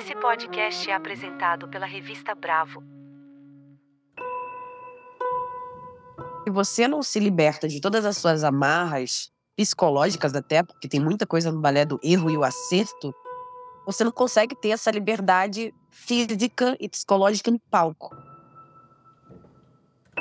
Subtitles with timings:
[0.00, 2.82] Esse podcast é apresentado pela revista Bravo.
[6.42, 11.26] Se você não se liberta de todas as suas amarras, psicológicas até, porque tem muita
[11.26, 13.14] coisa no balé do erro e o acerto,
[13.84, 18.16] você não consegue ter essa liberdade física e psicológica no palco.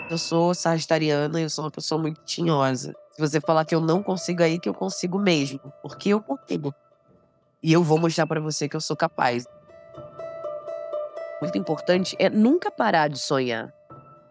[0.09, 2.93] Eu sou sagitariana, eu sou uma pessoa muito tinhosa.
[3.13, 6.75] Se você falar que eu não consigo aí, que eu consigo mesmo, porque eu consigo.
[7.63, 9.45] E eu vou mostrar para você que eu sou capaz.
[11.41, 13.73] Muito importante é nunca parar de sonhar.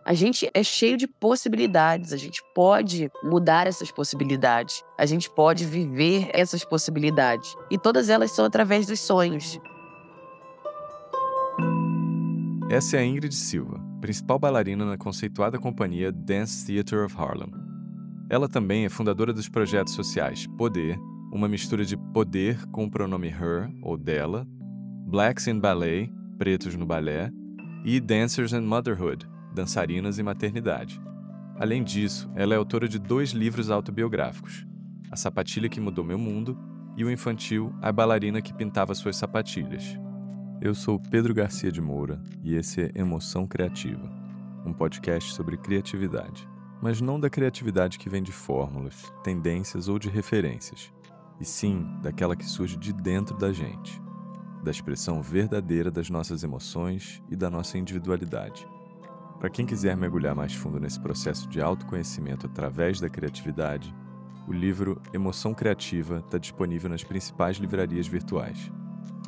[0.04, 5.66] A gente é cheio de possibilidades, a gente pode mudar essas possibilidades, a gente pode
[5.66, 7.54] viver essas possibilidades.
[7.70, 9.58] E todas elas são através dos sonhos.
[12.70, 17.50] Essa é a Ingrid Silva, principal bailarina na conceituada companhia Dance Theatre of Harlem.
[18.30, 20.98] Ela também é fundadora dos projetos sociais Poder,
[21.32, 24.46] uma mistura de poder com o pronome her ou dela,
[25.06, 27.30] Blacks in Ballet, pretos no balé,
[27.84, 31.00] e Dancers and Motherhood, dançarinas e maternidade.
[31.58, 34.64] Além disso, ela é autora de dois livros autobiográficos:
[35.10, 36.56] A Sapatilha que Mudou Meu Mundo
[36.96, 39.98] e o infantil A Bailarina que Pintava Suas Sapatilhas.
[40.60, 44.10] Eu sou Pedro Garcia de Moura e esse é Emoção Criativa,
[44.64, 46.48] um podcast sobre criatividade,
[46.82, 50.92] mas não da criatividade que vem de fórmulas, tendências ou de referências,
[51.40, 54.00] e sim daquela que surge de dentro da gente,
[54.62, 58.66] da expressão verdadeira das nossas emoções e da nossa individualidade.
[59.38, 63.94] Para quem quiser mergulhar mais fundo nesse processo de autoconhecimento através da criatividade,
[64.48, 68.70] o livro Emoção Criativa está disponível nas principais livrarias virtuais.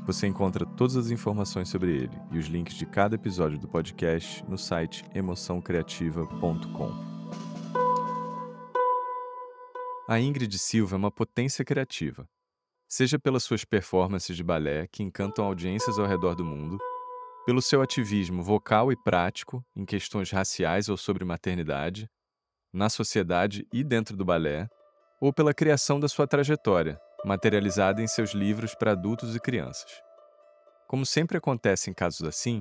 [0.07, 4.45] Você encontra todas as informações sobre ele e os links de cada episódio do podcast
[4.49, 7.11] no site emoçãocreativa.com.
[10.09, 12.27] A Ingrid Silva é uma potência criativa.
[12.93, 16.77] Seja pelas suas performances de balé que encantam audiências ao redor do mundo,
[17.47, 22.11] pelo seu ativismo vocal e prático em questões raciais ou sobre maternidade,
[22.73, 24.69] na sociedade e dentro do balé,
[25.21, 30.03] ou pela criação da sua trajetória, materializada em seus livros para adultos e crianças.
[30.89, 32.61] Como sempre acontece em casos assim,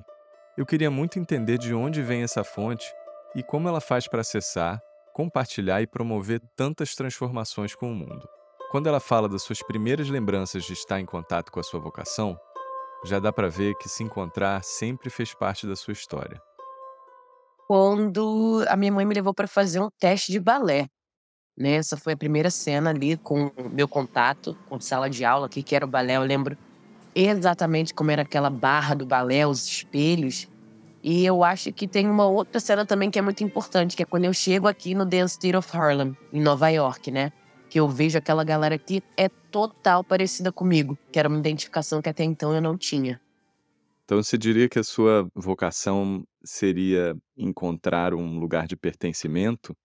[0.56, 2.86] eu queria muito entender de onde vem essa fonte
[3.34, 4.80] e como ela faz para acessar,
[5.12, 8.30] compartilhar e promover tantas transformações com o mundo.
[8.69, 12.40] Quando ela fala das suas primeiras lembranças de estar em contato com a sua vocação,
[13.03, 16.40] já dá para ver que se encontrar sempre fez parte da sua história.
[17.68, 20.88] Quando a minha mãe me levou para fazer um teste de balé.
[21.58, 21.74] Né?
[21.74, 25.75] Essa foi a primeira cena ali com o meu contato com sala de aula, que
[25.75, 26.18] era o balé.
[26.18, 26.56] Eu lembro
[27.16, 30.47] exatamente como era aquela barra do balé, os espelhos.
[31.02, 34.06] E eu acho que tem uma outra cena também que é muito importante, que é
[34.06, 37.31] quando eu chego aqui no Dance Theatre of Harlem, em Nova York, né?
[37.69, 42.09] Que eu vejo aquela galera que é total parecida comigo, que era uma identificação que
[42.09, 43.22] até então eu não tinha.
[44.06, 49.75] Então você diria que a sua vocação seria encontrar um lugar de pertencimento?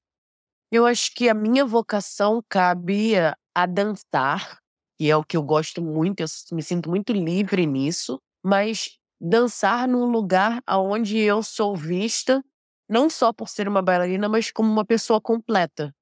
[0.73, 4.59] Eu acho que a minha vocação cabia a dançar,
[4.99, 9.87] que é o que eu gosto muito, eu me sinto muito livre nisso, mas dançar
[9.87, 12.43] num lugar onde eu sou vista
[12.89, 15.95] não só por ser uma bailarina, mas como uma pessoa completa.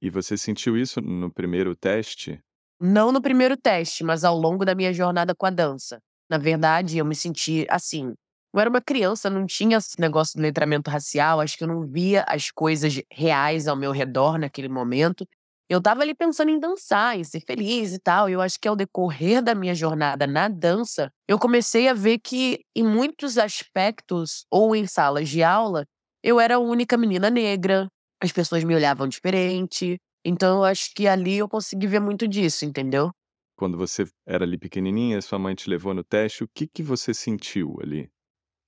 [0.00, 2.40] E você sentiu isso no primeiro teste?
[2.80, 5.98] Não no primeiro teste, mas ao longo da minha jornada com a dança.
[6.28, 8.12] Na verdade, eu me senti assim.
[8.52, 11.86] Eu era uma criança, não tinha esse negócio do letramento racial, acho que eu não
[11.86, 15.26] via as coisas reais ao meu redor naquele momento.
[15.68, 18.28] Eu tava ali pensando em dançar, em ser feliz e tal.
[18.28, 22.60] Eu acho que ao decorrer da minha jornada na dança, eu comecei a ver que,
[22.74, 25.84] em muitos aspectos, ou em salas de aula,
[26.22, 27.88] eu era a única menina negra,
[28.26, 29.98] as pessoas me olhavam diferente.
[30.24, 33.10] Então eu acho que ali eu consegui ver muito disso, entendeu?
[33.54, 37.12] Quando você era ali pequenininha, sua mãe te levou no teste, o que que você
[37.12, 38.10] sentiu ali?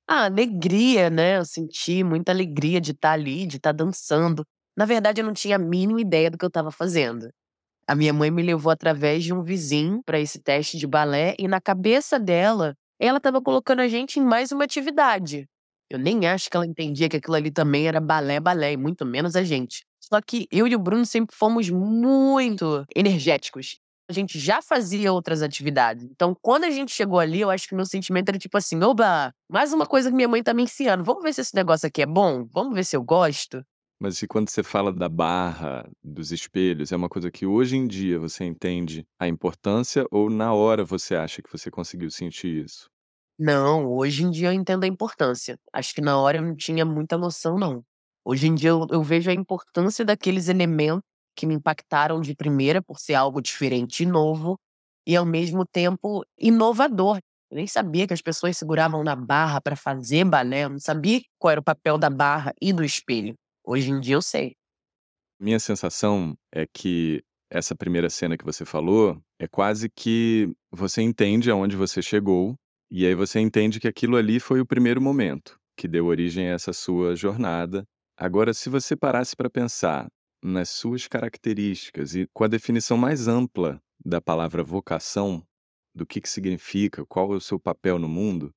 [0.06, 1.36] Ah, alegria, né?
[1.38, 4.44] Eu senti muita alegria de estar ali, de estar dançando.
[4.76, 7.28] Na verdade, eu não tinha a mínima ideia do que eu estava fazendo.
[7.88, 11.48] A minha mãe me levou através de um vizinho para esse teste de balé e
[11.48, 15.46] na cabeça dela, ela estava colocando a gente em mais uma atividade.
[15.90, 19.06] Eu nem acho que ela entendia que aquilo ali também era balé, balé, e muito
[19.06, 19.84] menos a gente.
[20.00, 23.78] Só que eu e o Bruno sempre fomos muito energéticos.
[24.10, 26.04] A gente já fazia outras atividades.
[26.04, 29.32] Então, quando a gente chegou ali, eu acho que meu sentimento era tipo assim: oba,
[29.50, 31.04] mais uma coisa que minha mãe tá me ensinando.
[31.04, 32.46] Vamos ver se esse negócio aqui é bom?
[32.52, 33.62] Vamos ver se eu gosto?
[34.00, 37.86] Mas e quando você fala da barra, dos espelhos, é uma coisa que hoje em
[37.86, 42.88] dia você entende a importância ou na hora você acha que você conseguiu sentir isso?
[43.38, 45.58] Não, hoje em dia eu entendo a importância.
[45.72, 47.84] Acho que na hora eu não tinha muita noção, não.
[48.24, 51.04] Hoje em dia eu, eu vejo a importância daqueles elementos
[51.36, 54.58] que me impactaram de primeira por ser algo diferente e novo,
[55.06, 57.18] e ao mesmo tempo inovador.
[57.50, 61.22] Eu nem sabia que as pessoas seguravam na barra para fazer balé, eu não sabia
[61.38, 63.34] qual era o papel da barra e do espelho.
[63.64, 64.56] Hoje em dia eu sei.
[65.40, 71.50] Minha sensação é que essa primeira cena que você falou é quase que você entende
[71.50, 72.56] aonde você chegou,
[72.90, 76.54] e aí você entende que aquilo ali foi o primeiro momento que deu origem a
[76.54, 77.84] essa sua jornada.
[78.16, 80.08] Agora, se você parasse para pensar
[80.42, 85.44] nas suas características e com a definição mais ampla da palavra vocação,
[85.94, 88.50] do que, que significa, qual é o seu papel no mundo,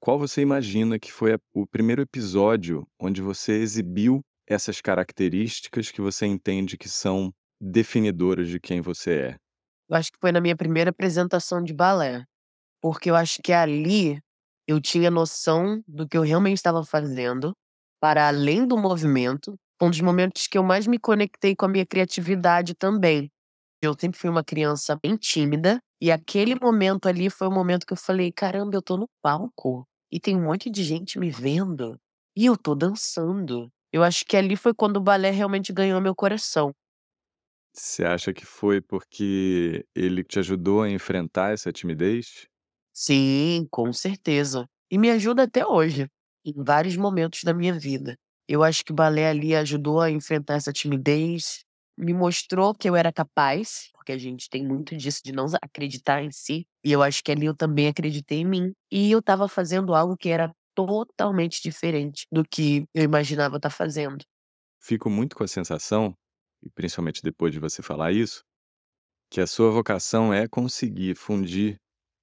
[0.00, 6.26] qual você imagina que foi o primeiro episódio onde você exibiu essas características que você
[6.26, 7.30] entende que são
[7.60, 9.36] definidoras de quem você é?
[9.88, 12.24] Eu acho que foi na minha primeira apresentação de balé,
[12.80, 14.20] porque eu acho que ali
[14.66, 17.52] eu tinha noção do que eu realmente estava fazendo,
[18.00, 21.86] para além do movimento, um dos momentos que eu mais me conectei com a minha
[21.86, 23.30] criatividade também.
[23.82, 27.92] Eu sempre fui uma criança bem tímida, e aquele momento ali foi o momento que
[27.92, 31.98] eu falei: caramba, eu tô no palco e tem um monte de gente me vendo
[32.36, 33.70] e eu tô dançando.
[33.92, 36.72] Eu acho que ali foi quando o balé realmente ganhou meu coração.
[37.72, 42.46] Você acha que foi porque ele te ajudou a enfrentar essa timidez?
[42.94, 44.66] Sim, com certeza.
[44.90, 46.06] E me ajuda até hoje,
[46.44, 48.16] em vários momentos da minha vida.
[48.48, 51.60] Eu acho que o balé ali ajudou a enfrentar essa timidez,
[51.96, 56.22] me mostrou que eu era capaz, porque a gente tem muito disso de não acreditar
[56.22, 59.46] em si, e eu acho que ali eu também acreditei em mim, e eu estava
[59.48, 64.24] fazendo algo que era totalmente diferente do que eu imaginava estar fazendo.
[64.80, 66.14] Fico muito com a sensação,
[66.62, 68.42] e principalmente depois de você falar isso,
[69.30, 71.78] que a sua vocação é conseguir fundir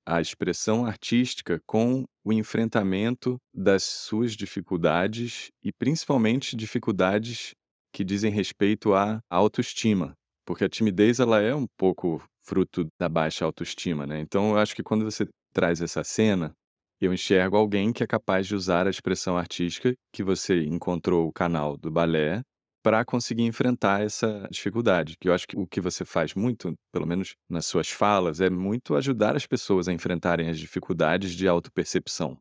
[0.07, 7.51] a expressão artística com o enfrentamento das suas dificuldades e principalmente dificuldades
[7.94, 10.13] que dizem respeito à autoestima,
[10.45, 14.21] porque a timidez ela é um pouco fruto da baixa autoestima, né?
[14.21, 16.53] Então eu acho que quando você traz essa cena,
[17.01, 21.33] eu enxergo alguém que é capaz de usar a expressão artística que você encontrou o
[21.33, 22.42] canal do balé
[22.88, 25.18] para conseguir enfrentar essa dificuldade.
[25.19, 28.50] Que eu acho que o que você faz muito, pelo menos nas suas falas, é
[28.50, 32.39] muito ajudar as pessoas a enfrentarem as dificuldades de autopercepção.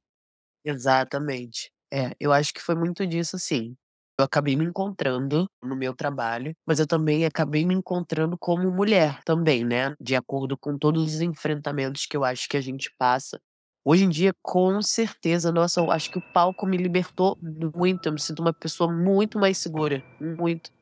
[0.65, 1.71] Exatamente.
[1.93, 3.77] É, eu acho que foi muito disso, sim.
[4.19, 9.21] Eu acabei me encontrando no meu trabalho, mas eu também acabei me encontrando como mulher
[9.25, 13.39] também, né, de acordo com todos os enfrentamentos que eu acho que a gente passa.
[13.89, 18.13] Hoje em dia, com certeza, nossa, eu acho que o palco me libertou muito, eu
[18.13, 20.73] me sinto uma pessoa muito mais segura, muito.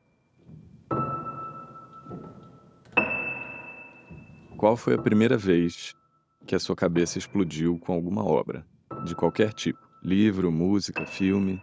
[4.57, 5.93] Qual foi a primeira vez
[6.47, 8.65] que a sua cabeça explodiu com alguma obra,
[9.03, 9.77] de qualquer tipo?
[10.01, 11.61] Livro, música, filme?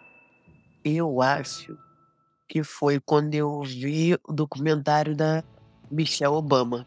[0.85, 1.77] Eu acho
[2.49, 5.43] que foi quando eu vi o documentário da
[5.91, 6.87] Michelle Obama.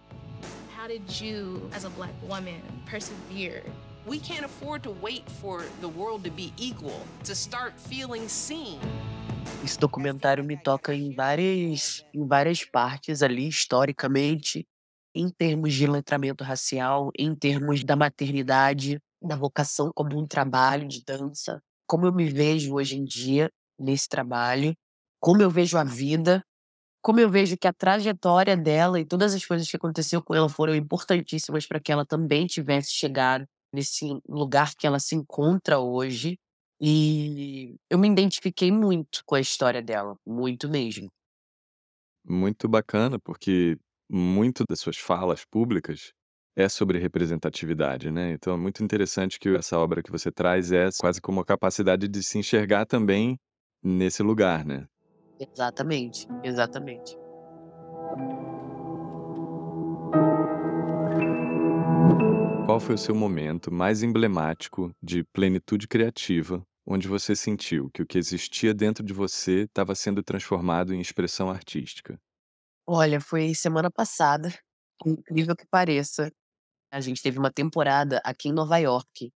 [0.80, 3.64] How did you, as a black woman, persevere?
[4.08, 8.80] We can't afford to wait for the world to be equal to start feeling seen.
[9.64, 14.68] Esse documentário me toca em várias, em várias partes ali, historicamente,
[15.16, 21.04] em termos de letramento racial, em termos da maternidade, da vocação como um trabalho de
[21.04, 23.50] dança, como eu me vejo hoje em dia
[23.80, 24.76] nesse trabalho,
[25.20, 26.44] como eu vejo a vida,
[27.02, 30.48] como eu vejo que a trajetória dela e todas as coisas que aconteceu com ela
[30.48, 36.40] foram importantíssimas para que ela também tivesse chegado nesse lugar que ela se encontra hoje.
[36.80, 41.10] E eu me identifiquei muito com a história dela, muito mesmo.
[42.28, 43.78] Muito bacana, porque
[44.10, 46.12] muito das suas falas públicas
[46.56, 48.32] é sobre representatividade, né?
[48.32, 52.08] Então é muito interessante que essa obra que você traz é quase como a capacidade
[52.08, 53.38] de se enxergar também
[53.84, 54.88] nesse lugar, né?
[55.40, 57.18] Exatamente, exatamente.
[62.66, 68.08] Qual foi o seu momento mais emblemático de plenitude criativa, onde você sentiu que o
[68.08, 72.20] que existia dentro de você estava sendo transformado em expressão artística?
[72.88, 74.52] Olha, foi semana passada,
[75.06, 76.32] incrível que pareça.
[76.92, 79.32] A gente teve uma temporada aqui em Nova York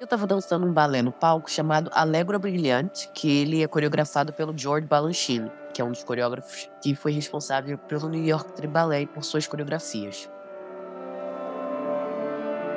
[0.00, 4.56] eu estava dançando um balé no palco chamado Allegro Brilhante, que ele é coreografado pelo
[4.56, 9.06] George Balanchine, que é um dos coreógrafos que foi responsável pelo New York Ballet e
[9.08, 10.30] por suas coreografias.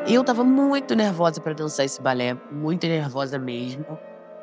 [0.07, 3.85] Eu estava muito nervosa para dançar esse balé, muito nervosa mesmo,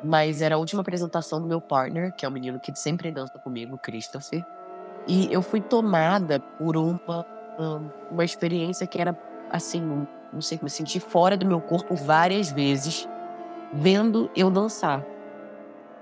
[0.03, 3.37] mas era a última apresentação do meu partner, que é o menino que sempre dança
[3.39, 4.45] comigo, Christopher.
[5.07, 7.25] E eu fui tomada por uma,
[8.11, 9.17] uma experiência que era
[9.49, 9.81] assim,
[10.31, 13.07] não sei, me senti fora do meu corpo várias vezes
[13.73, 15.05] vendo eu dançar.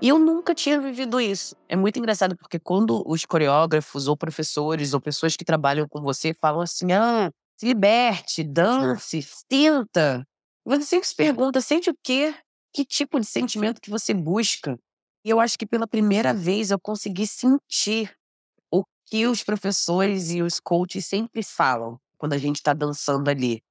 [0.00, 1.56] E eu nunca tinha vivido isso.
[1.68, 6.32] É muito engraçado porque quando os coreógrafos ou professores ou pessoas que trabalham com você
[6.40, 10.24] falam assim: "Ah, se liberte, dance, sinta".
[10.64, 12.34] Você sempre se pergunta: "Sente o quê?
[12.74, 14.78] Que tipo de sentimento que você busca?".
[15.24, 18.14] E eu acho que pela primeira vez eu consegui sentir
[18.72, 23.62] o que os professores e os coaches sempre falam quando a gente tá dançando ali.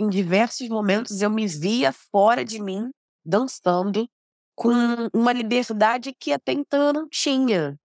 [0.00, 2.90] Em diversos momentos eu me via fora de mim,
[3.24, 4.08] dançando,
[4.56, 4.70] com
[5.14, 7.76] uma liberdade que até então eu não tinha.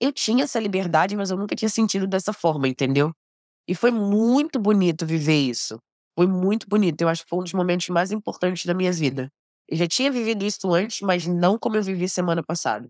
[0.00, 3.12] Eu tinha essa liberdade, mas eu nunca tinha sentido dessa forma, entendeu?
[3.68, 5.78] E foi muito bonito viver isso.
[6.16, 7.00] Foi muito bonito.
[7.02, 9.28] Eu acho que foi um dos momentos mais importantes da minha vida.
[9.68, 12.88] Eu já tinha vivido isso antes, mas não como eu vivi semana passada.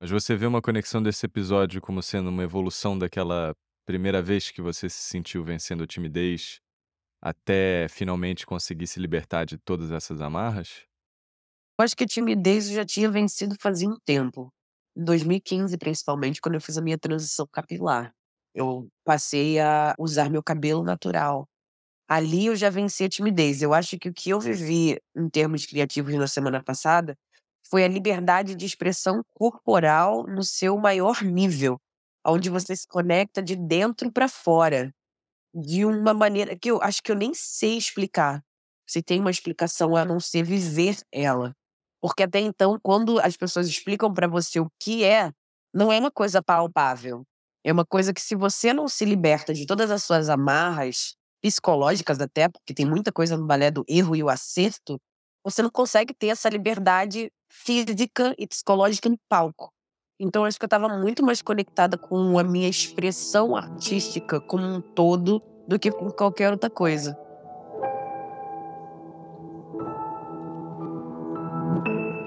[0.00, 3.54] Mas você vê uma conexão desse episódio como sendo uma evolução daquela
[3.86, 6.60] primeira vez que você se sentiu vencendo a timidez,
[7.20, 10.86] até finalmente conseguir se libertar de todas essas amarras?
[11.78, 14.52] Eu acho que a timidez eu já tinha vencido fazia um tempo.
[14.96, 18.12] Em 2015, principalmente, quando eu fiz a minha transição capilar.
[18.54, 21.46] Eu passei a usar meu cabelo natural.
[22.08, 23.62] Ali eu já venci a timidez.
[23.62, 27.16] Eu acho que o que eu vivi em termos criativos na semana passada
[27.70, 31.78] foi a liberdade de expressão corporal no seu maior nível,
[32.26, 34.92] onde você se conecta de dentro para fora,
[35.54, 38.42] de uma maneira que eu acho que eu nem sei explicar.
[38.88, 41.54] Se tem uma explicação a não ser viver ela.
[42.00, 45.30] Porque até então, quando as pessoas explicam para você o que é,
[45.74, 47.24] não é uma coisa palpável.
[47.64, 52.20] É uma coisa que se você não se liberta de todas as suas amarras, psicológicas
[52.20, 54.98] até, porque tem muita coisa no balé do erro e o acerto,
[55.44, 59.72] você não consegue ter essa liberdade física e psicológica no palco.
[60.20, 64.80] Então, acho que eu estava muito mais conectada com a minha expressão artística como um
[64.80, 67.18] todo do que com qualquer outra coisa.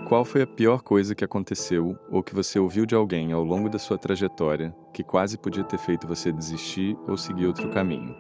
[0.08, 3.68] Qual foi a pior coisa que aconteceu ou que você ouviu de alguém ao longo
[3.68, 8.16] da sua trajetória que quase podia ter feito você desistir ou seguir outro caminho?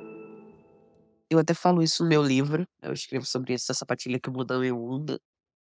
[1.29, 4.75] Eu até falo isso no meu livro, eu escrevo sobre essa sapatilha que muda meu
[4.75, 5.19] mundo.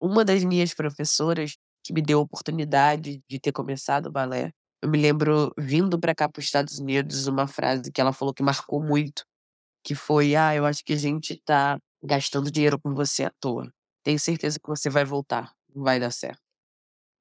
[0.02, 4.52] Uma das minhas professoras que me deu a oportunidade de ter começado o balé,
[4.82, 8.34] eu me lembro vindo para cá para os Estados Unidos uma frase que ela falou
[8.34, 9.24] que marcou muito,
[9.84, 13.72] que foi: "Ah, eu acho que a gente tá gastando dinheiro com você à toa.
[14.04, 16.42] Tenho certeza que você vai voltar, vai dar certo".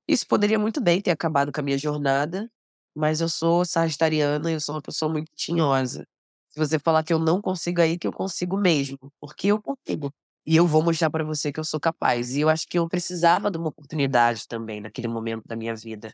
[0.09, 2.51] Isso poderia muito bem ter acabado com a minha jornada,
[2.97, 6.05] mas eu sou sagitariana e eu sou uma pessoa muito tinhosa.
[6.51, 10.11] Se você falar que eu não consigo, aí que eu consigo mesmo, porque eu consigo.
[10.47, 12.35] E eu vou mostrar para você que eu sou capaz.
[12.35, 16.13] E eu acho que eu precisava de uma oportunidade também naquele momento da minha vida.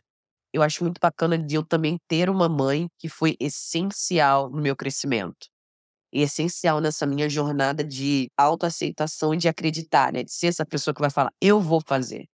[0.53, 4.75] Eu acho muito bacana de eu também ter uma mãe que foi essencial no meu
[4.75, 5.47] crescimento.
[6.13, 10.23] E essencial nessa minha jornada de autoaceitação e de acreditar, né?
[10.23, 12.25] De ser essa pessoa que vai falar, eu vou fazer.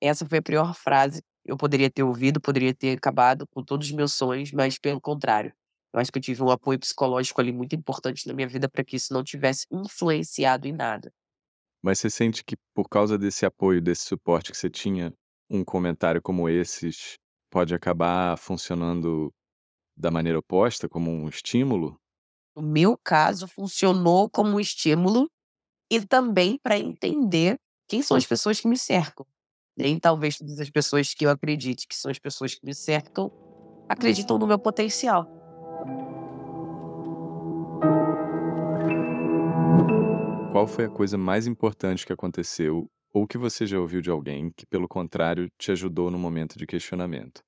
[0.00, 3.92] Essa foi a pior frase eu poderia ter ouvido, poderia ter acabado com todos os
[3.92, 5.52] meus sonhos, mas pelo contrário.
[5.92, 8.84] Eu acho que eu tive um apoio psicológico ali muito importante na minha vida para
[8.84, 11.12] que isso não tivesse influenciado em nada.
[11.82, 15.12] Mas você sente que por causa desse apoio, desse suporte que você tinha,
[15.48, 17.14] um comentário como esses
[17.50, 19.32] pode acabar funcionando
[19.96, 21.96] da maneira oposta, como um estímulo?
[22.54, 25.28] No meu caso, funcionou como um estímulo
[25.90, 27.56] e também para entender
[27.88, 29.26] quem são as pessoas que me cercam.
[29.80, 33.32] Nem talvez todas as pessoas que eu acredite que são as pessoas que me cercam
[33.88, 35.26] acreditam no meu potencial.
[40.52, 44.50] Qual foi a coisa mais importante que aconteceu ou que você já ouviu de alguém
[44.54, 47.40] que, pelo contrário, te ajudou no momento de questionamento?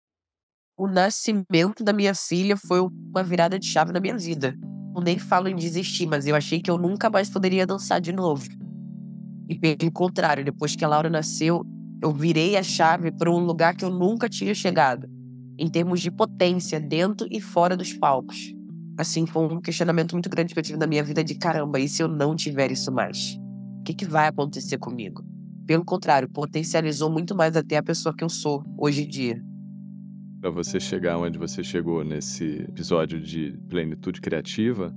[0.77, 4.57] O nascimento da minha filha foi uma virada de chave na minha vida.
[4.97, 8.13] Eu nem falo em desistir, mas eu achei que eu nunca mais poderia dançar de
[8.13, 8.49] novo.
[9.49, 11.63] E pelo contrário, depois que a Laura nasceu,
[12.03, 15.09] eu virei a chave para um lugar que eu nunca tinha chegado,
[15.59, 18.53] em termos de potência dentro e fora dos palcos
[18.97, 21.89] assim, foi um questionamento muito grande que eu tive na minha vida de caramba, e
[21.89, 23.39] se eu não tiver isso mais?
[23.81, 25.25] O que, que vai acontecer comigo?
[25.67, 29.43] Pelo contrário, potencializou muito mais até a pessoa que eu sou hoje em dia.
[30.41, 34.95] Para você chegar onde você chegou nesse episódio de plenitude criativa,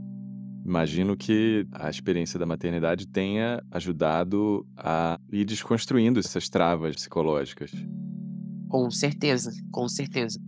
[0.65, 7.71] imagino que a experiência da maternidade tenha ajudado a ir desconstruindo essas travas psicológicas.
[8.67, 10.39] Com certeza, com certeza.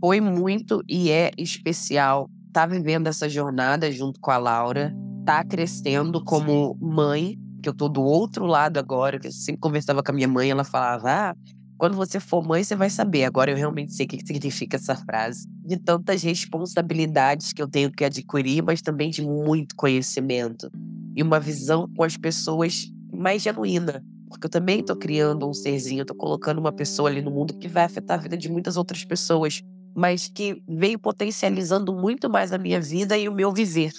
[0.00, 4.92] Foi muito e é especial tá vivendo essa jornada junto com a Laura,
[5.24, 10.02] tá crescendo como mãe, que eu tô do outro lado agora, que eu sempre conversava
[10.02, 11.34] com a minha mãe, ela falava: "Ah,
[11.80, 13.24] quando você for mãe, você vai saber".
[13.24, 15.48] Agora eu realmente sei o que significa essa frase.
[15.64, 20.70] De tantas responsabilidades que eu tenho que adquirir, mas também de muito conhecimento
[21.16, 24.04] e uma visão com as pessoas mais genuína.
[24.28, 27.66] Porque eu também tô criando um serzinho, tô colocando uma pessoa ali no mundo que
[27.66, 29.62] vai afetar a vida de muitas outras pessoas
[29.94, 33.92] mas que veio potencializando muito mais a minha vida e o meu viver.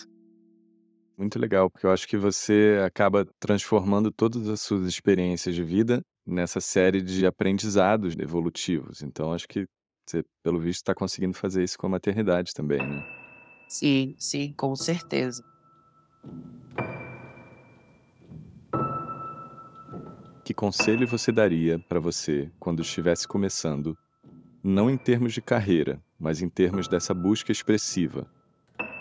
[1.18, 6.02] Muito legal, porque eu acho que você acaba transformando todas as suas experiências de vida
[6.26, 9.02] nessa série de aprendizados evolutivos.
[9.02, 9.66] Então, acho que
[10.08, 13.04] você, pelo visto, está conseguindo fazer isso com a maternidade também, né?
[13.68, 15.44] Sim, sim, com certeza.
[20.44, 23.96] Que conselho você daria para você quando estivesse começando,
[24.64, 28.28] não em termos de carreira, mas em termos dessa busca expressiva?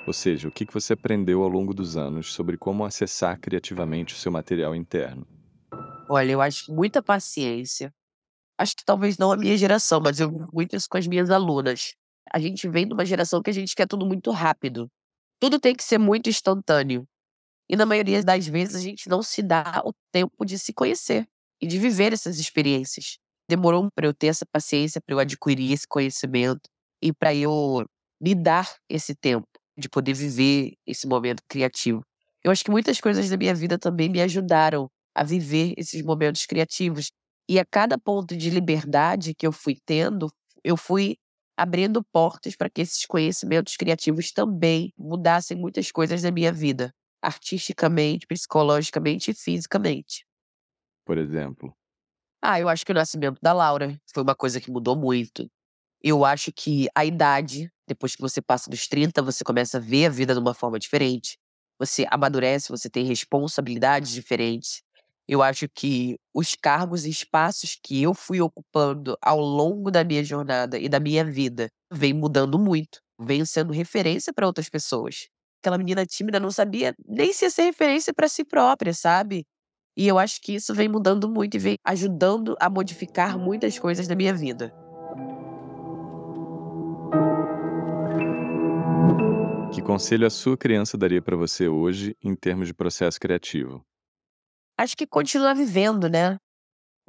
[0.06, 4.14] Ou seja, o que que você aprendeu ao longo dos anos sobre como acessar criativamente
[4.14, 5.26] o seu material interno?
[6.10, 7.92] Olha, eu acho muita paciência.
[8.58, 11.94] Acho que talvez não a minha geração, mas eu muito isso com as minhas alunas.
[12.32, 14.90] A gente vem de uma geração que a gente quer tudo muito rápido.
[15.40, 17.06] Tudo tem que ser muito instantâneo.
[17.68, 21.26] E na maioria das vezes a gente não se dá o tempo de se conhecer
[21.60, 23.18] e de viver essas experiências.
[23.48, 26.62] Demorou para eu ter essa paciência, para eu adquirir esse conhecimento
[27.02, 27.84] e para eu
[28.20, 29.46] me dar esse tempo
[29.78, 32.02] de poder viver esse momento criativo.
[32.44, 34.90] Eu acho que muitas coisas da minha vida também me ajudaram
[35.20, 37.12] a viver esses momentos criativos.
[37.46, 40.32] E a cada ponto de liberdade que eu fui tendo,
[40.64, 41.16] eu fui
[41.58, 46.90] abrindo portas para que esses conhecimentos criativos também mudassem muitas coisas da minha vida,
[47.22, 50.24] artisticamente, psicologicamente e fisicamente.
[51.04, 51.76] Por exemplo?
[52.42, 55.50] Ah, eu acho que o nascimento da Laura foi uma coisa que mudou muito.
[56.02, 60.06] Eu acho que a idade, depois que você passa dos 30, você começa a ver
[60.06, 61.38] a vida de uma forma diferente.
[61.78, 64.82] Você amadurece, você tem responsabilidades diferentes.
[65.30, 70.24] Eu acho que os cargos e espaços que eu fui ocupando ao longo da minha
[70.24, 72.98] jornada e da minha vida vem mudando muito.
[73.16, 75.28] Venho sendo referência para outras pessoas.
[75.62, 79.44] Aquela menina tímida não sabia nem se ia ser referência para si própria, sabe?
[79.96, 84.08] E eu acho que isso vem mudando muito e vem ajudando a modificar muitas coisas
[84.08, 84.74] da minha vida.
[89.72, 93.80] Que conselho a sua criança daria para você hoje em termos de processo criativo?
[94.80, 96.38] Acho que continuar vivendo, né?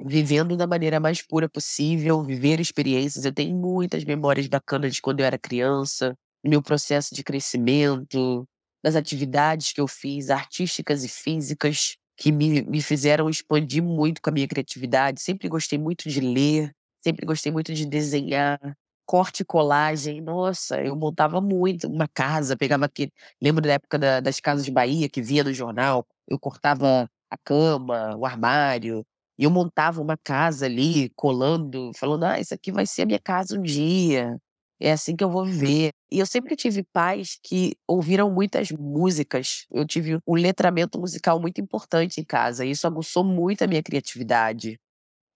[0.04, 3.24] Vivendo da maneira mais pura possível, viver experiências.
[3.24, 8.46] Eu tenho muitas memórias bacanas de quando eu era criança, meu processo de crescimento,
[8.84, 14.30] das atividades que eu fiz, artísticas e físicas, que me, me fizeram expandir muito com
[14.30, 15.22] a minha criatividade.
[15.22, 16.72] Sempre gostei muito de ler,
[17.04, 18.58] sempre gostei muito de desenhar,
[19.06, 20.20] corte e colagem.
[20.20, 23.12] Nossa, eu montava muito uma casa, pegava aquele.
[23.40, 26.06] Lembro da época da- das casas de Bahia que via no jornal.
[26.28, 29.04] Eu cortava a cama, o armário,
[29.38, 33.18] e eu montava uma casa ali, colando, falando: ah, isso aqui vai ser a minha
[33.20, 34.36] casa um dia.
[34.80, 35.90] É assim que eu vou viver.
[36.10, 39.64] E eu sempre tive pais que ouviram muitas músicas.
[39.70, 42.64] Eu tive um letramento musical muito importante em casa.
[42.64, 44.76] E isso aguçou muito a minha criatividade.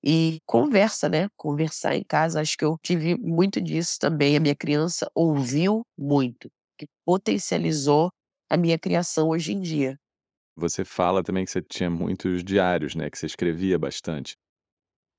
[0.04, 1.28] E conversa, né?
[1.37, 4.37] Conversar em casa, acho que eu tive muito disso também.
[4.37, 8.11] A minha criança ouviu muito, que potencializou
[8.50, 9.98] a minha criação hoje em dia.
[10.57, 13.11] Você fala também que você tinha muitos diários, né?
[13.11, 14.37] Que você escrevia bastante.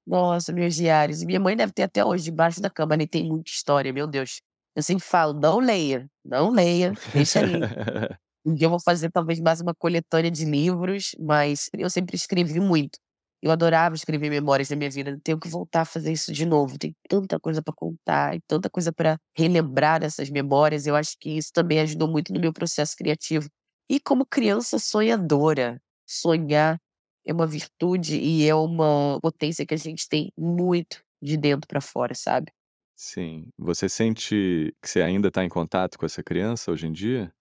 [0.06, 1.24] Nossa, meus diários.
[1.24, 3.06] Minha mãe deve ter até hoje debaixo da cama, né?
[3.06, 4.42] Tem muita história, meu Deus.
[4.76, 7.68] Eu sempre falo, não leia, não leia, deixa aí.
[8.46, 12.60] Um dia eu vou fazer talvez mais uma coletânea de livros, mas eu sempre escrevi
[12.60, 13.00] muito.
[13.42, 15.20] Eu adorava escrever memórias da minha vida.
[15.24, 16.78] Tenho que voltar a fazer isso de novo.
[16.80, 20.88] Tem tanta coisa para contar e tanta coisa para relembrar dessas memórias.
[20.88, 23.48] Eu acho que isso também ajudou muito no meu processo criativo.
[23.90, 26.80] E como criança sonhadora, sonhar
[27.26, 31.82] é uma virtude e é uma potência que a gente tem muito de dentro para
[31.82, 32.52] fora, sabe?
[32.96, 33.48] Sim.
[33.58, 37.32] Você sente que você ainda está em contato com essa criança hoje em dia?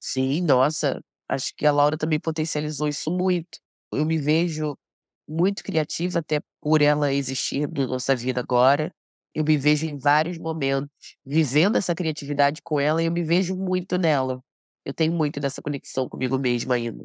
[0.00, 3.58] Sim, nossa, acho que a Laura também potencializou isso muito.
[3.92, 4.76] Eu me vejo
[5.28, 8.92] muito criativa, até por ela existir na nossa vida agora.
[9.34, 13.56] Eu me vejo em vários momentos vivendo essa criatividade com ela e eu me vejo
[13.56, 14.42] muito nela.
[14.84, 17.04] Eu tenho muito dessa conexão comigo mesma ainda.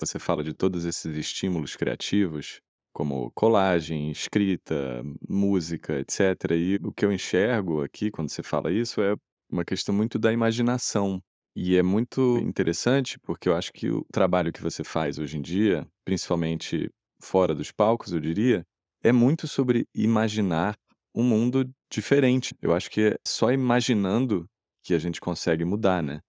[0.00, 2.60] Você fala de todos esses estímulos criativos,
[2.92, 6.52] como colagem, escrita, música, etc.
[6.52, 9.14] E o que eu enxergo aqui quando você fala isso é
[9.50, 11.20] uma questão muito da imaginação.
[11.54, 15.42] E é muito interessante porque eu acho que o trabalho que você faz hoje em
[15.42, 16.90] dia, principalmente
[17.22, 18.64] fora dos palcos, eu diria,
[19.02, 20.74] é muito sobre imaginar
[21.14, 22.54] um mundo diferente.
[22.60, 24.46] Eu acho que é só imaginando
[24.82, 26.20] que a gente consegue mudar, né?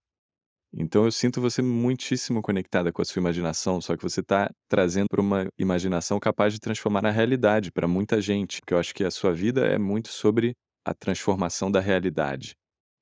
[0.76, 5.06] Então eu sinto você muitíssimo conectada com a sua imaginação, só que você está trazendo
[5.08, 9.04] para uma imaginação capaz de transformar a realidade para muita gente, porque eu acho que
[9.04, 12.56] a sua vida é muito sobre a transformação da realidade.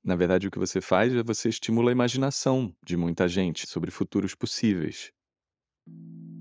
[0.03, 3.89] Na verdade, o que você faz é você estimula a imaginação de muita gente sobre
[3.89, 5.09] futuros possíveis.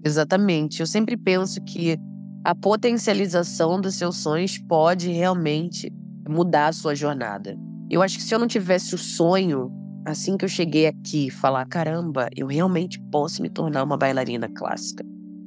[0.05, 0.81] Exatamente.
[0.81, 1.97] Eu sempre penso que
[2.45, 5.93] a potencialização dos seus sonhos pode realmente
[6.29, 7.57] mudar a sua jornada.
[7.90, 9.71] Eu acho que se eu não tivesse o sonho,
[10.05, 15.05] assim que eu cheguei aqui, falar: caramba, eu realmente posso me tornar uma bailarina clássica.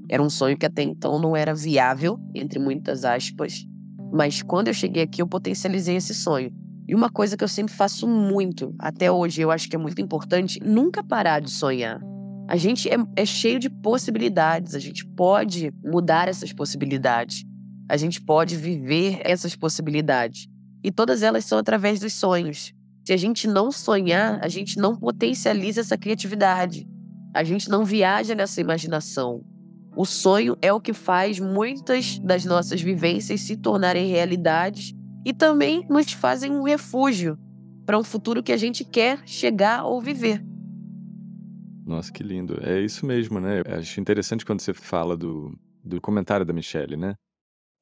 [0.10, 3.66] Era um sonho que até então não era viável, entre muitas aspas,
[4.12, 6.52] mas quando eu cheguei aqui eu potencializei esse sonho.
[6.88, 10.02] E uma coisa que eu sempre faço muito, até hoje eu acho que é muito
[10.02, 12.02] importante, nunca parar de sonhar.
[12.48, 17.46] A gente é, é cheio de possibilidades, a gente pode mudar essas possibilidades,
[17.88, 20.48] a gente pode viver essas possibilidades.
[20.84, 22.74] E todas elas são através dos sonhos.
[23.04, 26.88] Se a gente não sonhar, a gente não potencializa essa criatividade.
[27.34, 29.44] A gente não viaja nessa imaginação.
[29.96, 34.94] O sonho é o que faz muitas das nossas vivências se tornarem realidades
[35.26, 37.38] e também nos fazem um refúgio
[37.86, 40.42] para um futuro que a gente quer chegar ou viver.
[41.86, 42.58] Nossa, que lindo.
[42.62, 43.62] É isso mesmo, né?
[43.78, 47.16] Acho interessante quando você fala do, do comentário da Michelle, né?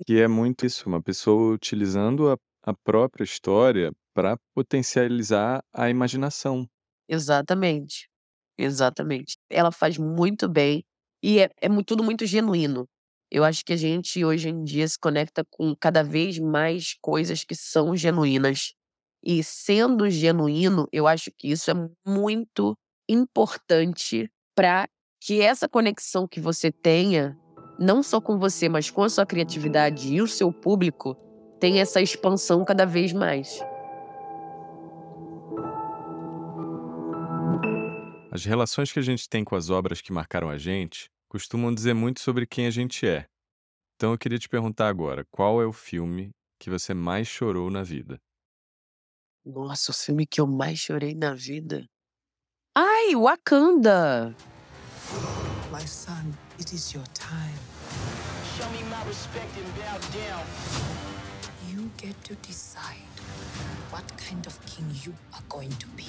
[0.06, 6.68] Que é muito isso, uma pessoa utilizando a, a própria história para potencializar a imaginação.
[7.08, 8.10] Exatamente.
[8.58, 9.38] Exatamente.
[9.50, 10.84] Ela faz muito bem
[11.24, 12.88] e é, é tudo muito genuíno.
[13.32, 17.44] Eu acho que a gente hoje em dia se conecta com cada vez mais coisas
[17.44, 18.74] que são genuínas.
[19.24, 21.74] E sendo genuíno, eu acho que isso é
[22.06, 22.76] muito
[23.08, 24.88] importante para
[25.22, 27.38] que essa conexão que você tenha,
[27.80, 31.16] não só com você, mas com a sua criatividade e o seu público,
[31.60, 33.62] tenha essa expansão cada vez mais.
[38.34, 41.94] As relações que a gente tem com as obras que marcaram a gente costumam dizer
[41.94, 43.26] muito sobre quem a gente é.
[43.98, 47.84] Então eu queria te perguntar agora, qual é o filme que você mais chorou na
[47.84, 48.22] vida?
[49.46, 51.86] Nossa, o filme que eu mais chorei na vida.
[52.74, 54.34] Ai, Wakanda!
[55.70, 57.60] My son, it is your time.
[58.56, 60.46] Show me my respect and bow down.
[61.70, 63.04] You get to decide
[63.92, 66.08] what kind of king you are going to be.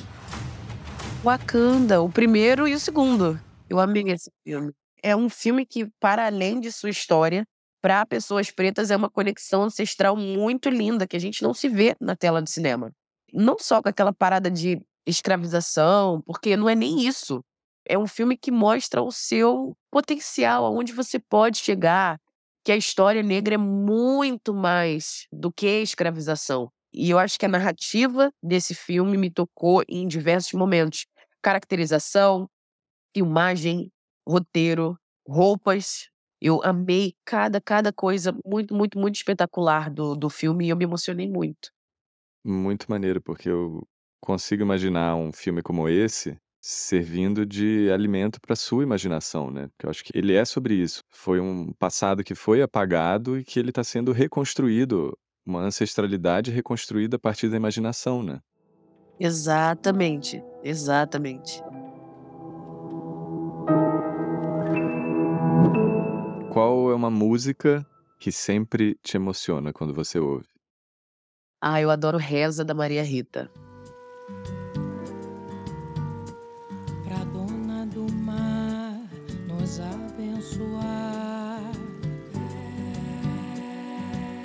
[1.22, 3.40] Wakanda, o primeiro e o segundo.
[3.68, 4.72] Eu amei esse filme.
[5.02, 7.44] É um filme que, para além de sua história,
[7.80, 11.96] para pessoas pretas é uma conexão ancestral muito linda que a gente não se vê
[12.00, 12.92] na tela de cinema.
[13.32, 17.44] Não só com aquela parada de escravização, porque não é nem isso.
[17.84, 22.18] É um filme que mostra o seu potencial, aonde você pode chegar,
[22.64, 26.70] que a história negra é muito mais do que a escravização.
[26.92, 31.07] E eu acho que a narrativa desse filme me tocou em diversos momentos.
[31.42, 32.48] Caracterização,
[33.14, 33.90] filmagem,
[34.26, 36.09] roteiro, roupas.
[36.40, 40.85] Eu amei cada, cada coisa muito, muito, muito espetacular do, do filme e eu me
[40.85, 41.70] emocionei muito.
[42.44, 43.87] Muito maneiro, porque eu
[44.20, 49.68] consigo imaginar um filme como esse servindo de alimento para sua imaginação, né?
[49.68, 51.02] Porque eu acho que ele é sobre isso.
[51.11, 57.16] Foi um passado que foi apagado e que ele está sendo reconstruído, uma ancestralidade reconstruída
[57.16, 58.40] a partir da imaginação, né?
[59.18, 61.62] Exatamente, exatamente.
[66.52, 67.87] Qual é uma música
[68.18, 70.48] que sempre te emociona quando você ouve?
[71.61, 73.50] Ah, eu adoro Reza da Maria Rita.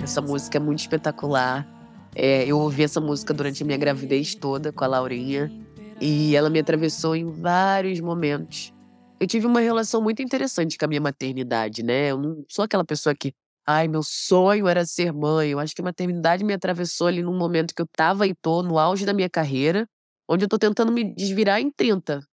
[0.08, 1.68] Essa música é muito espetacular.
[2.14, 5.52] É, eu ouvi essa música durante a minha gravidez toda com a Laurinha
[6.00, 8.72] e ela me atravessou em vários momentos.
[9.20, 12.10] Eu tive uma relação muito interessante com a minha maternidade, né?
[12.10, 13.34] Eu não sou aquela pessoa que,
[13.66, 15.50] ai, meu sonho era ser mãe.
[15.50, 18.62] Eu acho que a maternidade me atravessou ali num momento que eu tava e tô
[18.62, 19.86] no auge da minha carreira,
[20.26, 22.26] onde eu tô tentando me desvirar em 30.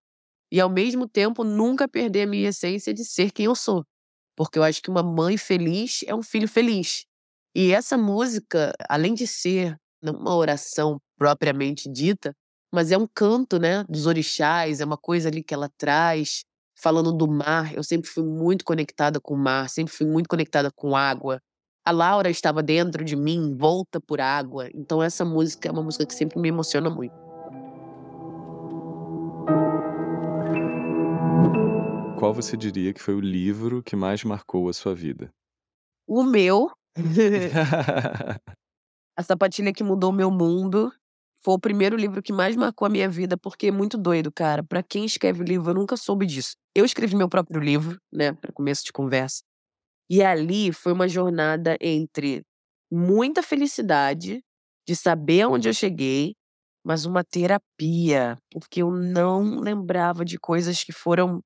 [0.52, 3.84] E ao mesmo tempo nunca perder a minha essência de ser quem eu sou.
[4.37, 7.04] Porque eu acho que uma mãe feliz é um filho feliz.
[7.55, 12.35] E essa música, além de ser uma oração propriamente dita,
[12.73, 16.43] mas é um canto, né, dos orixás, é uma coisa ali que ela traz,
[16.77, 17.73] falando do mar.
[17.73, 21.40] Eu sempre fui muito conectada com o mar, sempre fui muito conectada com água.
[21.85, 24.69] A Laura estava dentro de mim, envolta por água.
[24.75, 27.14] Então essa música é uma música que sempre me emociona muito.
[32.19, 35.31] Qual você diria que foi o livro que mais marcou a sua vida?
[36.07, 36.71] O meu,
[39.16, 40.92] A Sapatilha que Mudou Meu Mundo,
[41.42, 44.62] foi o primeiro livro que mais marcou a minha vida, porque é muito doido, cara.
[44.64, 46.54] Pra quem escreve livro, eu nunca soube disso.
[46.74, 49.42] Eu escrevi meu próprio livro, né, para começo de conversa.
[50.11, 52.42] E ali foi uma jornada entre
[52.92, 54.40] muita felicidade
[54.88, 56.35] de saber aonde eu cheguei,
[56.85, 61.40] mas uma terapia, porque eu não lembrava de coisas que foram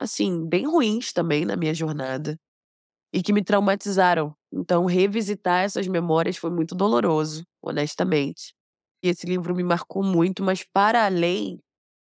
[0.00, 2.36] assim, bem ruins também na minha jornada
[3.14, 4.34] e que me traumatizaram.
[4.52, 8.52] Então, revisitar essas memórias foi muito doloroso, honestamente.
[9.02, 11.60] E esse livro me marcou muito, mas para além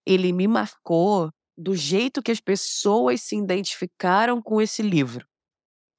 [0.05, 5.25] ele me marcou do jeito que as pessoas se identificaram com esse livro.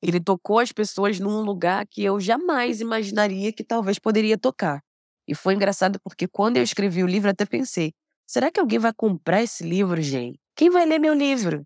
[0.02, 4.80] Ele tocou as pessoas num lugar que eu jamais imaginaria que talvez poderia tocar.
[5.28, 7.92] E foi engraçado porque quando eu escrevi o livro, até pensei:
[8.26, 10.38] será que alguém vai comprar esse livro, gente?
[10.56, 11.64] Quem vai ler meu livro?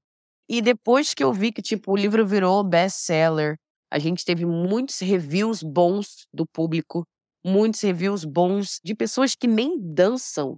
[0.48, 3.56] E depois que eu vi que tipo o livro virou best-seller,
[3.90, 7.04] a gente teve muitos reviews bons do público,
[7.44, 10.56] muitos reviews bons de pessoas que nem dançam.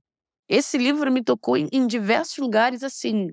[0.48, 3.28] Esse livro me tocou em, diversos lugares assim.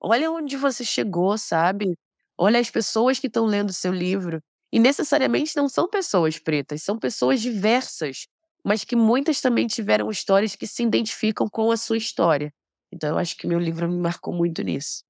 [0.00, 1.96] Olha onde você chegou, sabe?
[2.36, 4.40] Olha as pessoas que estão lendo seu livro.
[4.72, 8.26] E necessariamente não são pessoas pretas, são pessoas diversas,
[8.64, 12.52] mas que muitas também tiveram histórias que se identificam com a sua história.
[12.92, 15.04] Então eu acho que meu livro me marcou muito nisso.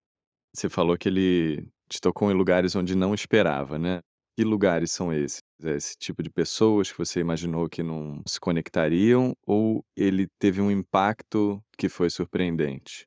[0.54, 4.00] Você falou que ele te tocou em lugares onde não esperava, né?
[4.36, 5.38] Que lugares são esses?
[5.62, 10.60] É esse tipo de pessoas que você imaginou que não se conectariam ou ele teve
[10.60, 13.06] um impacto que foi surpreendente?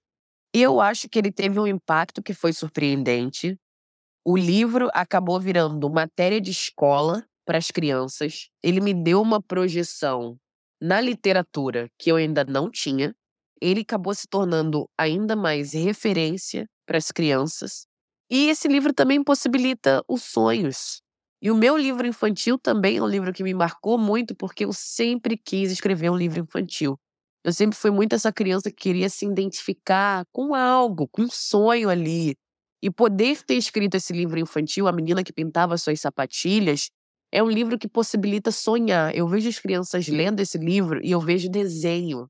[0.51, 3.55] Eu acho que ele teve um impacto que foi surpreendente.
[4.25, 8.49] O livro acabou virando matéria de escola para as crianças.
[8.63, 10.35] Ele me deu uma projeção
[10.81, 13.13] na literatura que eu ainda não tinha.
[13.61, 17.85] Ele acabou se tornando ainda mais referência para as crianças.
[18.31, 21.03] E esse livro também possibilita os sonhos.
[21.41, 24.73] E o meu livro infantil também é um livro que me marcou muito, porque eu
[24.73, 26.99] sempre quis escrever um livro infantil.
[27.43, 31.89] Eu sempre fui muito essa criança que queria se identificar com algo, com um sonho
[31.89, 32.35] ali.
[32.81, 36.89] E poder ter escrito esse livro infantil, A Menina que Pintava Suas Sapatilhas,
[37.31, 39.15] é um livro que possibilita sonhar.
[39.15, 42.27] Eu vejo as crianças lendo esse livro e eu vejo desenho.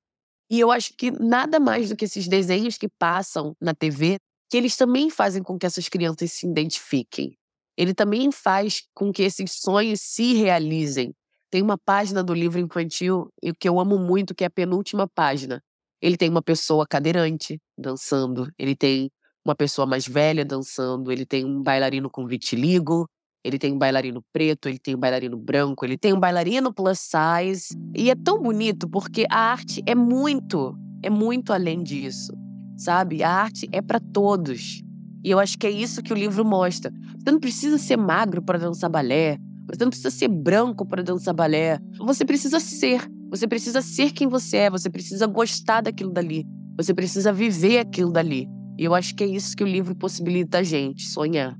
[0.51, 4.17] E eu acho que nada mais do que esses desenhos que passam na TV,
[4.49, 7.38] que eles também fazem com que essas crianças se identifiquem.
[7.79, 11.13] Ele também faz com que esses sonhos se realizem.
[11.49, 15.61] Tem uma página do livro infantil que eu amo muito, que é a penúltima página.
[16.01, 19.09] Ele tem uma pessoa cadeirante dançando, ele tem
[19.45, 23.07] uma pessoa mais velha dançando, ele tem um bailarino com vitiligo,
[23.45, 26.99] ele tem um bailarino preto, ele tem um bailarino branco, ele tem um bailarino plus
[26.99, 27.69] size.
[27.95, 32.33] E é tão bonito porque a arte é muito, é muito além disso,
[32.77, 33.23] sabe?
[33.23, 34.81] A arte é para todos.
[35.23, 36.91] E eu acho que é isso que o livro mostra.
[37.17, 39.37] Você não precisa ser magro para dançar balé,
[39.69, 41.79] você não precisa ser branco para dançar balé.
[41.99, 43.07] Você precisa ser.
[43.29, 46.43] Você precisa ser quem você é, você precisa gostar daquilo dali.
[46.75, 48.47] Você precisa viver aquilo dali.
[48.79, 51.55] E eu acho que é isso que o livro possibilita a gente, sonhar.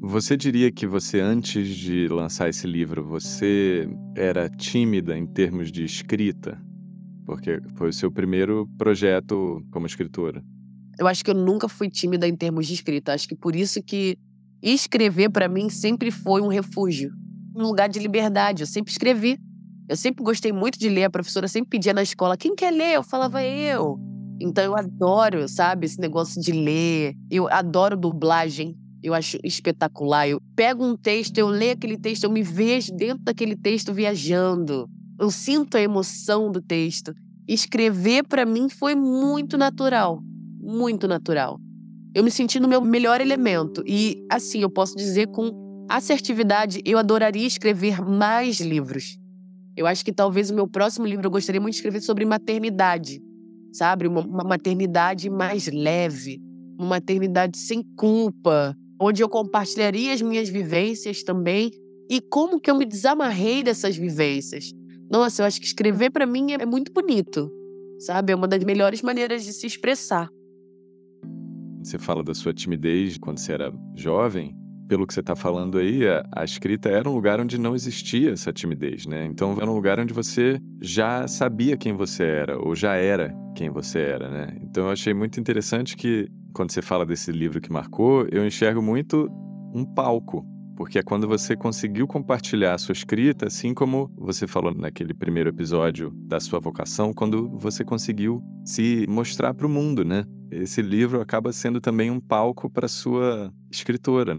[0.00, 5.84] Você diria que você, antes de lançar esse livro, você era tímida em termos de
[5.84, 6.58] escrita?
[7.26, 10.42] Porque foi o seu primeiro projeto como escritora.
[11.00, 13.14] Eu acho que eu nunca fui tímida em termos de escrita.
[13.14, 14.18] Acho que por isso que
[14.62, 17.10] escrever para mim sempre foi um refúgio,
[17.56, 18.62] um lugar de liberdade.
[18.62, 19.38] Eu sempre escrevi.
[19.88, 21.04] Eu sempre gostei muito de ler.
[21.04, 22.96] A professora sempre pedia na escola: quem quer ler?
[22.96, 23.98] Eu falava eu.
[24.38, 27.14] Então eu adoro, sabe, esse negócio de ler.
[27.30, 30.28] Eu adoro dublagem eu acho espetacular.
[30.28, 34.88] Eu pego um texto, eu leio aquele texto, eu me vejo dentro daquele texto viajando.
[35.18, 37.14] Eu sinto a emoção do texto.
[37.48, 40.22] Escrever para mim foi muito natural,
[40.70, 41.58] muito natural.
[42.14, 46.98] Eu me senti no meu melhor elemento e assim eu posso dizer com assertividade, eu
[46.98, 49.18] adoraria escrever mais livros.
[49.76, 53.22] Eu acho que talvez o meu próximo livro eu gostaria muito de escrever sobre maternidade,
[53.72, 54.06] sabe?
[54.06, 56.40] Uma, uma maternidade mais leve,
[56.78, 61.70] uma maternidade sem culpa, onde eu compartilharia as minhas vivências também
[62.10, 64.72] e como que eu me desamarrei dessas vivências.
[65.10, 67.50] Nossa, eu acho que escrever para mim é muito bonito,
[68.00, 68.32] sabe?
[68.32, 70.28] É uma das melhores maneiras de se expressar.
[71.82, 74.56] Você fala da sua timidez quando você era jovem.
[74.88, 78.32] Pelo que você está falando aí, a, a, escrita era um lugar onde não existia
[78.32, 79.24] essa timidez, né?
[79.24, 83.70] Então era um lugar onde você já sabia quem você era, ou já era quem
[83.70, 84.58] você era, né?
[84.62, 88.82] Então eu achei muito interessante que quando você fala desse livro que marcou, eu enxergo
[88.82, 89.28] muito
[89.72, 90.44] um palco,
[90.76, 95.50] porque é quando você conseguiu compartilhar a sua escrita, assim como você falou naquele primeiro
[95.50, 100.24] episódio da sua vocação, quando você conseguiu se mostrar para o mundo, né?
[100.50, 104.38] Esse livro acaba sendo também um palco para sua escritora.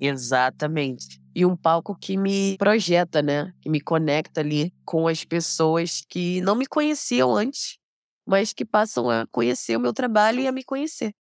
[0.00, 1.20] Exatamente.
[1.34, 3.52] E um palco que me projeta, né?
[3.60, 7.78] Que me conecta ali com as pessoas que não me conheciam antes,
[8.26, 11.12] mas que passam a conhecer o meu trabalho e a me conhecer.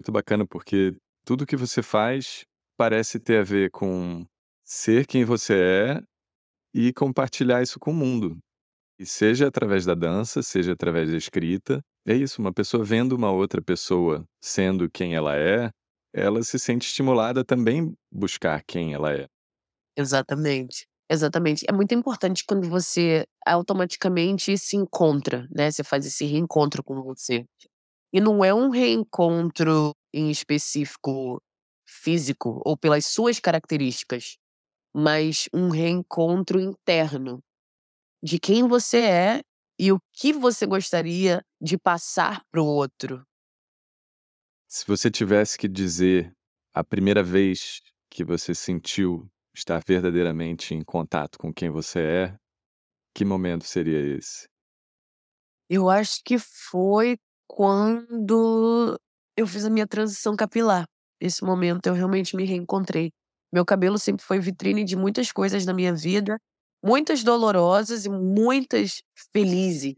[0.00, 2.44] Muito bacana, porque tudo que você faz
[2.76, 4.24] parece ter a ver com
[4.64, 6.02] ser quem você é
[6.74, 8.38] e compartilhar isso com o mundo.
[8.98, 13.30] E seja através da dança, seja através da escrita, é isso, uma pessoa vendo uma
[13.32, 15.70] outra pessoa sendo quem ela é,
[16.14, 19.26] ela se sente estimulada a também buscar quem ela é.
[19.96, 20.86] Exatamente.
[21.10, 21.64] Exatamente.
[21.68, 25.70] É muito importante quando você automaticamente se encontra, né?
[25.70, 27.44] Você faz esse reencontro com você.
[28.12, 31.40] E não é um reencontro em específico
[32.06, 34.36] físico ou pelas suas características,
[34.94, 37.42] mas um reencontro interno
[38.22, 39.40] de quem você é
[39.76, 43.26] e o que você gostaria de passar para o outro.
[44.68, 46.32] Se você tivesse que dizer
[46.72, 52.36] a primeira vez que você sentiu estar verdadeiramente em contato com quem você é,
[53.12, 54.46] que momento seria esse?
[55.68, 57.16] Eu acho que foi
[57.48, 58.96] quando
[59.36, 60.86] eu fiz a minha transição capilar.
[61.20, 63.12] Esse momento eu realmente me reencontrei.
[63.52, 66.38] Meu cabelo sempre foi vitrine de muitas coisas na minha vida,
[66.84, 69.02] muitas dolorosas e muitas
[69.32, 69.94] felizes.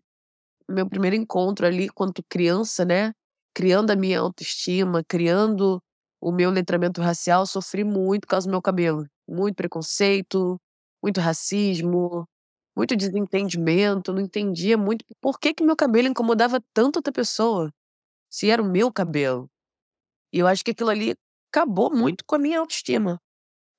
[0.68, 3.12] Meu primeiro encontro ali, quanto criança, né?
[3.54, 5.80] Criando a minha autoestima, criando
[6.20, 9.06] o meu letramento racial, sofri muito por causa do meu cabelo.
[9.28, 10.58] Muito preconceito,
[11.02, 12.26] muito racismo,
[12.76, 14.12] muito desentendimento.
[14.12, 17.70] Não entendia muito por que, que meu cabelo incomodava tanto outra pessoa,
[18.30, 19.48] se era o meu cabelo.
[20.32, 21.14] E eu acho que aquilo ali
[21.52, 23.18] acabou muito com a minha autoestima,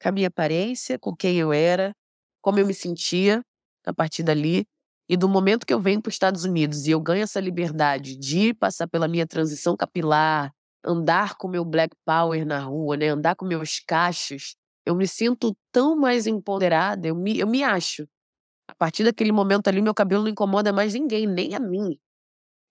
[0.02, 1.94] com a minha aparência, com quem eu era,
[2.42, 3.42] como eu me sentia
[3.86, 4.66] a partir dali.
[5.08, 8.16] E do momento que eu venho para os Estados Unidos e eu ganho essa liberdade
[8.18, 10.52] de passar pela minha transição capilar,
[10.84, 15.56] andar com meu black power na rua, né, andar com meus cachos, eu me sinto
[15.72, 18.08] tão mais empoderada, eu me, eu me acho.
[18.68, 21.98] A partir daquele momento ali, meu cabelo não incomoda mais ninguém, nem a mim.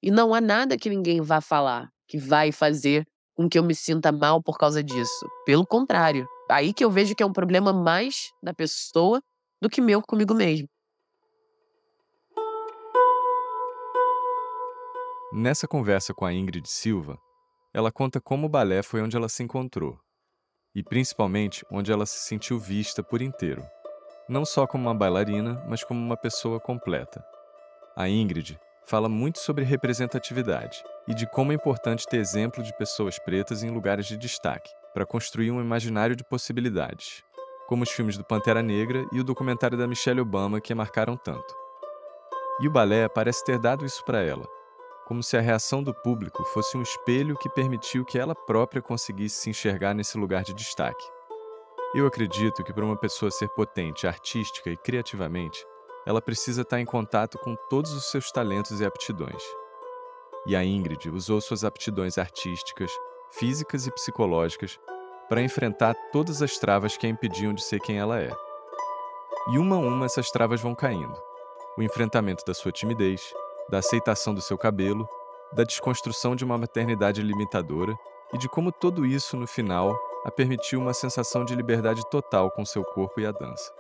[0.03, 3.07] E não há nada que ninguém vá falar, que vai fazer
[3.39, 5.31] com que eu me sinta mal por causa disso.
[5.47, 9.23] Pelo contrário, aí que eu vejo que é um problema mais da pessoa
[9.63, 10.67] do que meu comigo mesmo.
[15.33, 17.17] Nessa conversa com a Ingrid Silva,
[17.73, 19.97] ela conta como o balé foi onde ela se encontrou
[20.75, 23.65] e principalmente onde ela se sentiu vista por inteiro,
[24.29, 27.25] não só como uma bailarina, mas como uma pessoa completa.
[27.97, 33.19] A Ingrid fala muito sobre representatividade e de como é importante ter exemplo de pessoas
[33.19, 37.25] pretas em lugares de destaque para construir um imaginário de possibilidades,
[37.67, 41.17] como os filmes do Pantera Negra e o documentário da Michelle Obama que a marcaram
[41.17, 41.55] tanto.
[42.61, 44.47] E o balé parece ter dado isso para ela,
[45.07, 49.37] como se a reação do público fosse um espelho que permitiu que ela própria conseguisse
[49.37, 51.07] se enxergar nesse lugar de destaque.
[51.95, 55.65] Eu acredito que para uma pessoa ser potente artística e criativamente,
[56.05, 59.43] ela precisa estar em contato com todos os seus talentos e aptidões.
[60.49, 62.91] E a Ingrid usou suas aptidões artísticas,
[63.31, 64.81] físicas e psicológicas
[65.29, 68.31] para enfrentar todas as travas que a impediam de ser quem ela é.
[69.53, 71.15] E uma a uma essas travas vão caindo.
[71.77, 73.21] O enfrentamento da sua timidez,
[73.69, 75.07] da aceitação do seu cabelo,
[75.53, 77.95] da desconstrução de uma maternidade limitadora
[78.33, 82.65] e de como tudo isso, no final, a permitiu uma sensação de liberdade total com
[82.65, 83.71] seu corpo e a dança.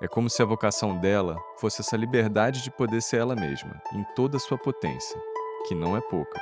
[0.00, 4.04] É como se a vocação dela fosse essa liberdade de poder ser ela mesma, em
[4.16, 5.20] toda a sua potência,
[5.66, 6.40] que não é pouca.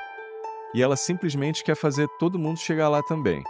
[0.75, 3.43] E ela simplesmente quer fazer todo mundo chegar lá também.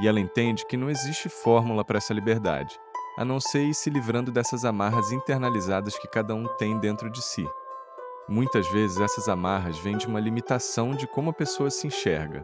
[0.00, 2.78] E ela entende que não existe fórmula para essa liberdade,
[3.18, 7.20] a não ser ir se livrando dessas amarras internalizadas que cada um tem dentro de
[7.20, 7.46] si.
[8.28, 12.42] Muitas vezes essas amarras vêm de uma limitação de como a pessoa se enxerga,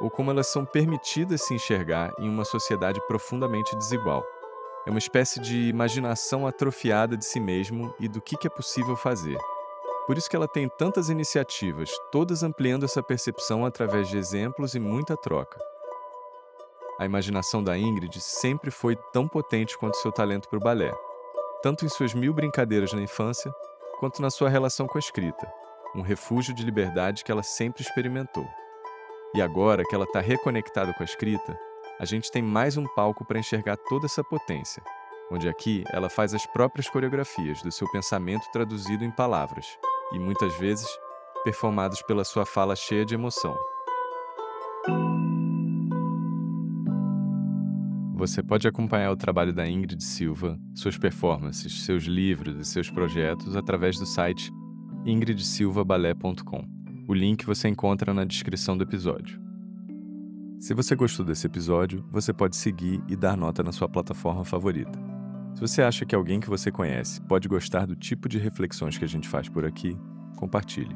[0.00, 4.24] ou como elas são permitidas se enxergar em uma sociedade profundamente desigual.
[4.86, 9.36] É uma espécie de imaginação atrofiada de si mesmo e do que é possível fazer.
[10.06, 14.78] Por isso que ela tem tantas iniciativas, todas ampliando essa percepção através de exemplos e
[14.78, 15.58] muita troca.
[16.98, 20.92] A imaginação da Ingrid sempre foi tão potente quanto seu talento para o balé,
[21.60, 23.52] tanto em suas mil brincadeiras na infância,
[23.98, 25.52] quanto na sua relação com a escrita,
[25.94, 28.46] um refúgio de liberdade que ela sempre experimentou.
[29.34, 31.58] E agora que ela está reconectada com a escrita,
[31.98, 34.82] a gente tem mais um palco para enxergar toda essa potência,
[35.32, 39.66] onde aqui ela faz as próprias coreografias do seu pensamento traduzido em palavras,
[40.12, 40.86] e muitas vezes
[41.44, 43.56] performados pela sua fala cheia de emoção.
[48.16, 53.54] Você pode acompanhar o trabalho da Ingrid Silva, suas performances, seus livros e seus projetos
[53.54, 54.50] através do site
[55.04, 56.64] ingridsilvabalé.com.
[57.06, 59.40] O link você encontra na descrição do episódio.
[60.58, 65.05] Se você gostou desse episódio, você pode seguir e dar nota na sua plataforma favorita.
[65.56, 69.06] Se você acha que alguém que você conhece pode gostar do tipo de reflexões que
[69.06, 69.96] a gente faz por aqui,
[70.36, 70.94] compartilhe.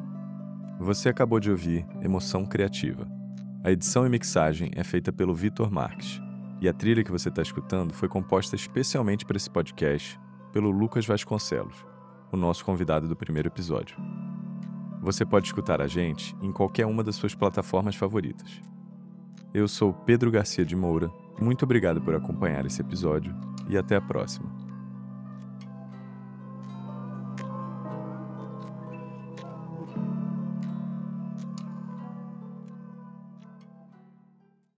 [0.79, 3.09] Você acabou de ouvir Emoção Criativa.
[3.65, 6.21] A edição e mixagem é feita pelo Vitor Marques.
[6.61, 10.21] E a trilha que você está escutando foi composta especialmente para esse podcast
[10.53, 11.87] pelo Lucas Vasconcelos,
[12.31, 13.97] o nosso convidado do primeiro episódio.
[15.01, 18.61] Você pode escutar a gente em qualquer uma das suas plataformas favoritas.
[19.55, 23.35] Eu sou Pedro Garcia de Moura, muito obrigado por acompanhar esse episódio
[23.71, 24.60] e até a próxima.